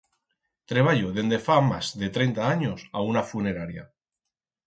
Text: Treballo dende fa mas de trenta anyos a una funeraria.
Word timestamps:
Treballo 0.71 1.09
dende 1.17 1.39
fa 1.47 1.57
mas 1.69 1.85
de 2.01 2.07
trenta 2.15 2.41
anyos 2.53 2.81
a 2.97 2.99
una 3.11 3.25
funeraria. 3.33 3.85